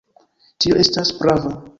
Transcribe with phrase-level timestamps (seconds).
[0.63, 1.53] Tio estas prava.